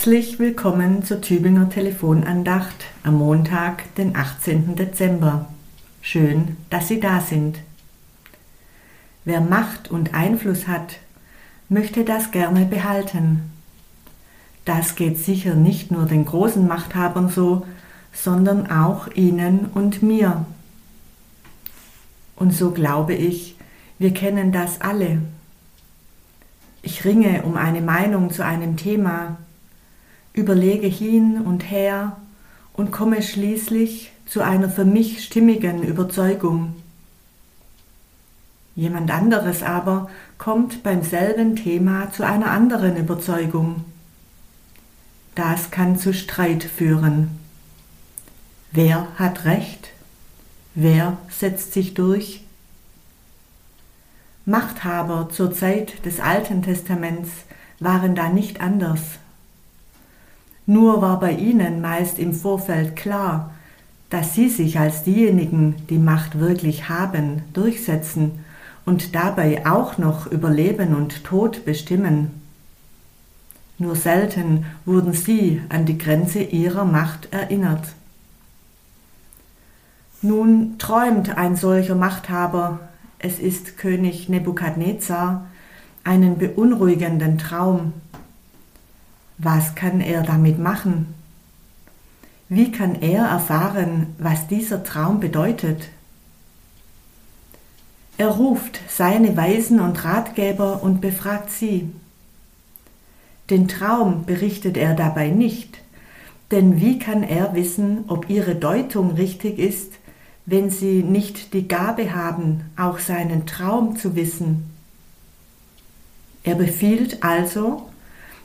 Herzlich 0.00 0.38
willkommen 0.38 1.04
zur 1.04 1.20
Tübinger 1.20 1.68
Telefonandacht 1.68 2.86
am 3.02 3.16
Montag, 3.18 3.94
den 3.96 4.16
18. 4.16 4.74
Dezember. 4.74 5.50
Schön, 6.00 6.56
dass 6.70 6.88
Sie 6.88 7.00
da 7.00 7.20
sind. 7.20 7.58
Wer 9.26 9.42
Macht 9.42 9.90
und 9.90 10.14
Einfluss 10.14 10.66
hat, 10.66 10.96
möchte 11.68 12.06
das 12.06 12.30
gerne 12.30 12.64
behalten. 12.64 13.52
Das 14.64 14.94
geht 14.94 15.18
sicher 15.18 15.54
nicht 15.54 15.90
nur 15.90 16.06
den 16.06 16.24
großen 16.24 16.66
Machthabern 16.66 17.28
so, 17.28 17.66
sondern 18.10 18.70
auch 18.70 19.08
Ihnen 19.08 19.66
und 19.66 20.02
mir. 20.02 20.46
Und 22.36 22.54
so 22.54 22.70
glaube 22.70 23.12
ich, 23.12 23.54
wir 23.98 24.14
kennen 24.14 24.50
das 24.50 24.80
alle. 24.80 25.20
Ich 26.80 27.04
ringe 27.04 27.42
um 27.42 27.58
eine 27.58 27.82
Meinung 27.82 28.30
zu 28.30 28.42
einem 28.42 28.78
Thema, 28.78 29.36
überlege 30.40 30.86
hin 30.86 31.42
und 31.42 31.70
her 31.70 32.16
und 32.72 32.90
komme 32.90 33.22
schließlich 33.22 34.12
zu 34.26 34.40
einer 34.40 34.70
für 34.70 34.84
mich 34.84 35.24
stimmigen 35.24 35.82
Überzeugung. 35.82 36.74
Jemand 38.74 39.10
anderes 39.10 39.62
aber 39.62 40.08
kommt 40.38 40.82
beim 40.82 41.02
selben 41.02 41.56
Thema 41.56 42.10
zu 42.12 42.24
einer 42.24 42.50
anderen 42.50 42.96
Überzeugung. 42.96 43.84
Das 45.34 45.70
kann 45.70 45.98
zu 45.98 46.14
Streit 46.14 46.64
führen. 46.64 47.38
Wer 48.72 49.08
hat 49.16 49.44
Recht? 49.44 49.90
Wer 50.74 51.18
setzt 51.28 51.72
sich 51.72 51.94
durch? 51.94 52.44
Machthaber 54.46 55.28
zur 55.30 55.52
Zeit 55.52 56.04
des 56.06 56.20
Alten 56.20 56.62
Testaments 56.62 57.30
waren 57.80 58.14
da 58.14 58.28
nicht 58.28 58.60
anders. 58.60 59.00
Nur 60.70 61.02
war 61.02 61.18
bei 61.18 61.32
ihnen 61.32 61.80
meist 61.80 62.20
im 62.20 62.32
Vorfeld 62.32 62.94
klar, 62.94 63.50
dass 64.08 64.36
sie 64.36 64.48
sich 64.48 64.78
als 64.78 65.02
diejenigen, 65.02 65.74
die 65.90 65.98
Macht 65.98 66.38
wirklich 66.38 66.88
haben, 66.88 67.42
durchsetzen 67.54 68.44
und 68.86 69.16
dabei 69.16 69.66
auch 69.66 69.98
noch 69.98 70.28
über 70.28 70.48
Leben 70.48 70.94
und 70.94 71.24
Tod 71.24 71.64
bestimmen. 71.64 72.30
Nur 73.78 73.96
selten 73.96 74.64
wurden 74.84 75.12
sie 75.12 75.60
an 75.70 75.86
die 75.86 75.98
Grenze 75.98 76.40
ihrer 76.40 76.84
Macht 76.84 77.32
erinnert. 77.32 77.88
Nun 80.22 80.78
träumt 80.78 81.36
ein 81.36 81.56
solcher 81.56 81.96
Machthaber, 81.96 82.78
es 83.18 83.40
ist 83.40 83.76
König 83.76 84.28
Nebukadnezar, 84.28 85.46
einen 86.04 86.38
beunruhigenden 86.38 87.38
Traum. 87.38 87.92
Was 89.42 89.74
kann 89.74 90.02
er 90.02 90.22
damit 90.22 90.58
machen? 90.58 91.14
Wie 92.50 92.70
kann 92.72 93.00
er 93.00 93.24
erfahren, 93.24 94.08
was 94.18 94.48
dieser 94.48 94.84
Traum 94.84 95.18
bedeutet? 95.18 95.88
Er 98.18 98.28
ruft 98.28 98.80
seine 98.90 99.34
Weisen 99.38 99.80
und 99.80 100.04
Ratgeber 100.04 100.82
und 100.82 101.00
befragt 101.00 101.50
sie. 101.50 101.90
Den 103.48 103.66
Traum 103.66 104.26
berichtet 104.26 104.76
er 104.76 104.94
dabei 104.94 105.28
nicht, 105.28 105.78
denn 106.50 106.78
wie 106.78 106.98
kann 106.98 107.22
er 107.22 107.54
wissen, 107.54 108.04
ob 108.08 108.28
ihre 108.28 108.56
Deutung 108.56 109.12
richtig 109.12 109.58
ist, 109.58 109.94
wenn 110.44 110.68
sie 110.68 111.02
nicht 111.02 111.54
die 111.54 111.66
Gabe 111.66 112.14
haben, 112.14 112.64
auch 112.76 112.98
seinen 112.98 113.46
Traum 113.46 113.96
zu 113.96 114.14
wissen? 114.16 114.68
Er 116.42 116.56
befiehlt 116.56 117.22
also, 117.22 117.89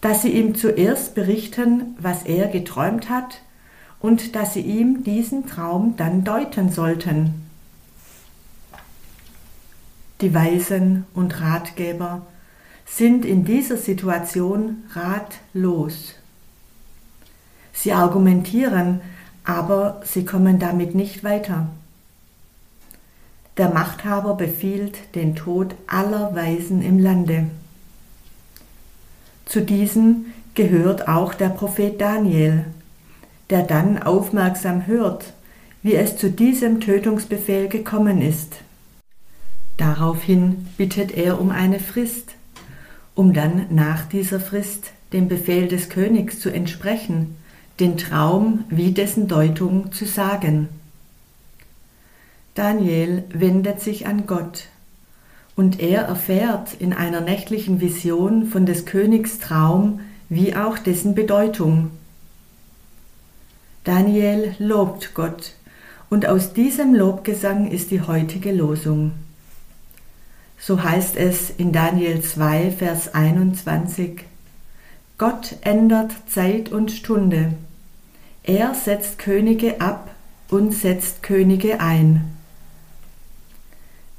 dass 0.00 0.22
sie 0.22 0.30
ihm 0.30 0.54
zuerst 0.54 1.14
berichten, 1.14 1.96
was 1.98 2.22
er 2.24 2.48
geträumt 2.48 3.08
hat, 3.08 3.42
und 4.00 4.36
dass 4.36 4.54
sie 4.54 4.60
ihm 4.60 5.02
diesen 5.02 5.46
Traum 5.46 5.94
dann 5.96 6.22
deuten 6.22 6.70
sollten. 6.70 7.48
Die 10.20 10.34
Weisen 10.34 11.04
und 11.14 11.40
Ratgeber 11.40 12.22
sind 12.86 13.24
in 13.24 13.44
dieser 13.44 13.76
Situation 13.76 14.84
ratlos. 14.92 16.14
Sie 17.72 17.92
argumentieren, 17.92 19.00
aber 19.44 20.00
sie 20.04 20.24
kommen 20.24 20.58
damit 20.58 20.94
nicht 20.94 21.22
weiter. 21.22 21.68
Der 23.56 23.70
Machthaber 23.70 24.34
befiehlt 24.34 25.14
den 25.14 25.34
Tod 25.34 25.74
aller 25.86 26.34
Weisen 26.34 26.82
im 26.82 26.98
Lande. 26.98 27.46
Zu 29.48 29.62
diesen 29.62 30.34
gehört 30.54 31.08
auch 31.08 31.32
der 31.32 31.48
Prophet 31.48 31.98
Daniel, 31.98 32.66
der 33.48 33.62
dann 33.62 34.02
aufmerksam 34.02 34.86
hört, 34.86 35.32
wie 35.82 35.94
es 35.94 36.18
zu 36.18 36.30
diesem 36.30 36.80
Tötungsbefehl 36.80 37.68
gekommen 37.68 38.20
ist. 38.20 38.56
Daraufhin 39.78 40.66
bittet 40.76 41.16
er 41.16 41.40
um 41.40 41.50
eine 41.50 41.80
Frist, 41.80 42.34
um 43.14 43.32
dann 43.32 43.66
nach 43.70 44.04
dieser 44.04 44.38
Frist 44.38 44.92
dem 45.14 45.28
Befehl 45.28 45.66
des 45.66 45.88
Königs 45.88 46.40
zu 46.40 46.50
entsprechen, 46.50 47.36
den 47.80 47.96
Traum 47.96 48.64
wie 48.68 48.92
dessen 48.92 49.28
Deutung 49.28 49.92
zu 49.92 50.04
sagen. 50.04 50.68
Daniel 52.54 53.24
wendet 53.30 53.80
sich 53.80 54.06
an 54.06 54.26
Gott, 54.26 54.64
und 55.58 55.80
er 55.80 56.02
erfährt 56.02 56.74
in 56.74 56.92
einer 56.92 57.20
nächtlichen 57.20 57.80
Vision 57.80 58.46
von 58.46 58.64
des 58.64 58.86
Königs 58.86 59.40
Traum 59.40 59.98
wie 60.28 60.54
auch 60.54 60.78
dessen 60.78 61.16
Bedeutung. 61.16 61.90
Daniel 63.82 64.54
lobt 64.60 65.14
Gott, 65.14 65.54
und 66.10 66.26
aus 66.26 66.52
diesem 66.52 66.94
Lobgesang 66.94 67.72
ist 67.72 67.90
die 67.90 68.02
heutige 68.02 68.52
Losung. 68.52 69.14
So 70.60 70.80
heißt 70.80 71.16
es 71.16 71.50
in 71.50 71.72
Daniel 71.72 72.22
2, 72.22 72.70
Vers 72.70 73.12
21. 73.12 74.26
Gott 75.18 75.56
ändert 75.62 76.12
Zeit 76.28 76.70
und 76.70 76.92
Stunde. 76.92 77.54
Er 78.44 78.74
setzt 78.74 79.18
Könige 79.18 79.80
ab 79.80 80.08
und 80.50 80.72
setzt 80.72 81.24
Könige 81.24 81.80
ein. 81.80 82.37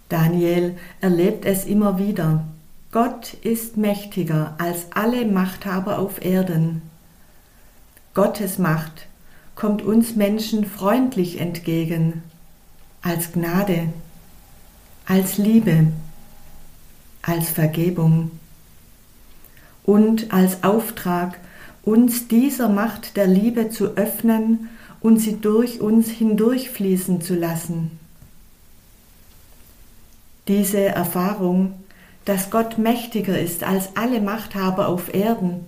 Daniel 0.10 0.78
erlebt 1.02 1.46
es 1.46 1.66
immer 1.66 1.98
wieder. 1.98 2.46
Gott 2.92 3.36
ist 3.44 3.78
mächtiger 3.78 4.56
als 4.58 4.88
alle 4.94 5.26
Machthaber 5.26 6.00
auf 6.00 6.24
Erden. 6.26 6.82
Gottes 8.14 8.58
Macht 8.58 9.08
kommt 9.56 9.82
uns 9.82 10.16
Menschen 10.16 10.66
freundlich 10.66 11.40
entgegen, 11.40 12.24
als 13.02 13.32
Gnade, 13.32 13.90
als 15.06 15.38
Liebe 15.38 15.88
als 17.22 17.50
Vergebung 17.50 18.32
und 19.84 20.34
als 20.34 20.64
Auftrag, 20.64 21.40
uns 21.84 22.28
dieser 22.28 22.70
Macht 22.70 23.18
der 23.18 23.28
Liebe 23.28 23.70
zu 23.70 23.96
öffnen 23.96 24.70
und 25.02 25.20
sie 25.20 25.38
durch 25.38 25.80
uns 25.82 26.10
hindurchfließen 26.10 27.22
zu 27.22 27.36
lassen. 27.36 27.99
Diese 30.50 30.84
Erfahrung, 30.84 31.76
dass 32.26 32.50
Gott 32.50 32.80
mächtiger 32.80 33.40
ist 33.40 33.64
als 33.64 33.96
alle 33.96 34.20
Machthaber 34.20 34.88
auf 34.88 35.14
Erden 35.14 35.66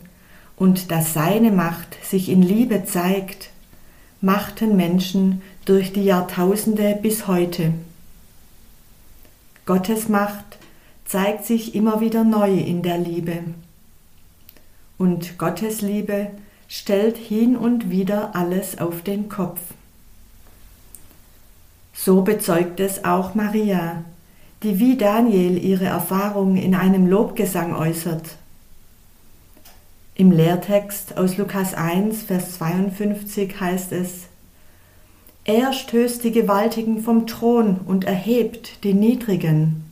und 0.58 0.90
dass 0.90 1.14
seine 1.14 1.52
Macht 1.52 2.04
sich 2.04 2.30
in 2.30 2.42
Liebe 2.42 2.84
zeigt, 2.84 3.52
machten 4.22 4.76
Menschen 4.76 5.44
durch 5.66 5.94
die 5.94 6.04
Jahrtausende 6.04 6.98
bis 7.00 7.28
heute. 7.28 7.74
Gottes 9.68 10.10
Macht 10.10 10.58
zeigt 11.06 11.46
sich 11.46 11.76
immer 11.76 12.02
wieder 12.02 12.24
neu 12.24 12.52
in 12.52 12.82
der 12.82 12.98
Liebe. 12.98 13.44
Und 14.98 15.38
Gottes 15.38 15.82
Liebe 15.82 16.32
stellt 16.68 17.18
hin 17.18 17.56
und 17.56 17.92
wieder 17.92 18.36
alles 18.36 18.80
auf 18.80 19.04
den 19.04 19.30
Kopf. 19.30 19.60
So 21.94 22.24
bezeugt 22.24 22.80
es 22.80 23.06
auch 23.06 23.36
Maria, 23.36 24.06
die 24.64 24.80
wie 24.80 24.96
Daniel 24.96 25.64
ihre 25.64 25.86
Erfahrung 25.86 26.56
in 26.56 26.76
einem 26.76 27.08
Lobgesang 27.08 27.76
äußert. 27.76 28.38
Im 30.14 30.32
Lehrtext 30.32 31.18
aus 31.18 31.38
Lukas 31.38 31.74
1, 31.74 32.24
Vers 32.24 32.58
52 32.58 33.60
heißt 33.60 33.92
es, 33.92 34.28
Er 35.46 35.74
stößt 35.74 36.24
die 36.24 36.32
Gewaltigen 36.32 37.02
vom 37.02 37.26
Thron 37.26 37.80
und 37.86 38.04
erhebt 38.04 38.84
die 38.84 38.94
Niedrigen. 38.94 39.86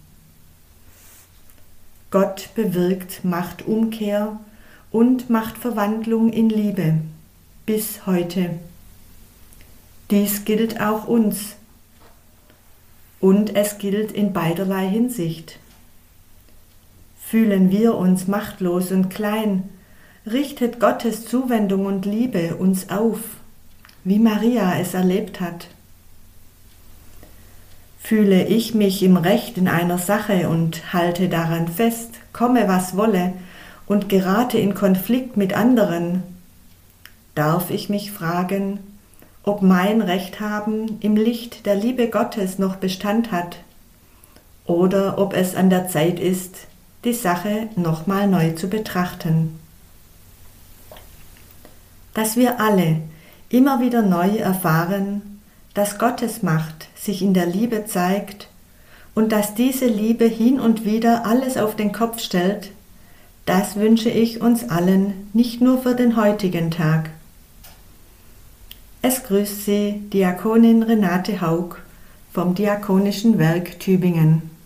Gott 2.12 2.50
bewirkt 2.54 3.24
Machtumkehr 3.24 4.40
und 4.92 5.30
Machtverwandlung 5.30 6.32
in 6.32 6.50
Liebe 6.50 6.96
bis 7.66 8.06
heute. 8.06 8.52
Dies 10.12 10.44
gilt 10.46 10.82
auch 10.82 11.08
uns 11.08 11.56
und 13.20 13.56
es 13.56 13.78
gilt 13.78 14.12
in 14.12 14.34
beiderlei 14.34 14.88
Hinsicht. 14.88 15.58
Fühlen 17.20 17.70
wir 17.70 17.96
uns 17.96 18.28
machtlos 18.28 18.92
und 18.92 19.10
klein, 19.10 19.70
richtet 20.26 20.80
Gottes 20.80 21.26
Zuwendung 21.26 21.86
und 21.86 22.06
Liebe 22.06 22.56
uns 22.56 22.90
auf, 22.90 23.20
wie 24.04 24.20
Maria 24.20 24.80
es 24.80 24.94
erlebt 24.94 25.42
hat. 25.42 25.68
Fühle 28.00 28.48
ich 28.48 28.74
mich 28.74 29.04
im 29.04 29.18
Recht 29.18 29.58
in 29.58 29.68
einer 29.68 29.98
Sache 29.98 30.50
und 30.50 30.94
halte 30.94 31.30
daran 31.30 31.68
fest, 31.68 32.12
komme 32.34 32.68
was 32.68 32.96
wolle, 32.98 33.34
und 33.86 34.08
gerate 34.08 34.58
in 34.58 34.74
Konflikt 34.74 35.36
mit 35.36 35.54
anderen, 35.54 36.24
darf 37.36 37.70
ich 37.70 37.90
mich 37.90 38.12
fragen, 38.12 38.80
ob 39.44 39.62
mein 39.62 40.02
Recht 40.02 40.40
haben 40.40 40.98
im 41.02 41.16
Licht 41.16 41.66
der 41.66 41.76
Liebe 41.76 42.10
Gottes 42.10 42.60
noch 42.60 42.76
Bestand 42.76 43.32
hat 43.32 43.58
oder 44.66 45.18
ob 45.18 45.34
es 45.34 45.56
an 45.56 45.70
der 45.70 45.88
Zeit 45.88 46.20
ist, 46.20 46.68
die 47.04 47.14
Sache 47.14 47.70
nochmal 47.76 48.28
neu 48.28 48.52
zu 48.52 48.68
betrachten. 48.68 49.60
Dass 52.14 52.36
wir 52.36 52.60
alle 52.60 53.02
immer 53.50 53.80
wieder 53.80 54.02
neu 54.02 54.38
erfahren, 54.38 55.42
dass 55.74 55.98
Gottes 55.98 56.44
Macht 56.44 56.88
sich 56.96 57.22
in 57.22 57.34
der 57.34 57.46
Liebe 57.46 57.86
zeigt 57.86 58.50
und 59.16 59.32
dass 59.32 59.56
diese 59.56 59.88
Liebe 59.88 60.26
hin 60.26 60.60
und 60.60 60.86
wieder 60.86 61.26
alles 61.26 61.58
auf 61.58 61.76
den 61.76 61.92
Kopf 61.92 62.20
stellt, 62.20 62.72
das 63.46 63.76
wünsche 63.76 64.10
ich 64.10 64.42
uns 64.42 64.70
allen 64.70 65.30
nicht 65.34 65.62
nur 65.62 65.82
für 65.82 65.96
den 65.96 66.16
heutigen 66.16 66.70
Tag. 66.70 67.10
Es 69.02 69.24
grüßt 69.24 69.64
Sie 69.64 70.04
Diakonin 70.12 70.84
Renate 70.84 71.40
Haug 71.40 71.78
vom 72.34 72.54
Diakonischen 72.54 73.40
Werk 73.40 73.80
Tübingen. 73.80 74.59